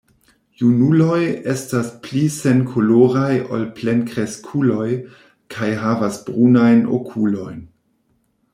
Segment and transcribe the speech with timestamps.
[0.59, 1.17] Junuloj
[1.51, 4.89] estas pli senkoloraj ol plenkreskuloj
[5.57, 7.61] kaj havas brunajn okulojn.